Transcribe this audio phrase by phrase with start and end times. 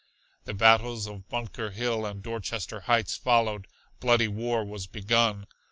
[0.45, 3.67] The battles of Bunker Hill and Dorchester Heights followed.
[3.99, 5.45] Bloody war was begun.